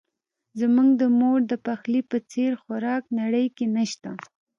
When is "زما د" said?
0.59-1.01